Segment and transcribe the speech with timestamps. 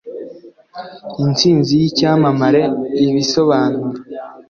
[1.23, 2.63] Intsinzi yIcyamamare
[3.05, 3.89] ibisobanuro